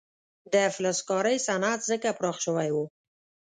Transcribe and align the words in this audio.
د 0.53 0.55
فلزکارۍ 0.75 1.37
صنعت 1.47 1.79
ځکه 1.91 2.09
پراخ 2.19 2.37
شوی 2.45 2.69
و. 2.75 2.77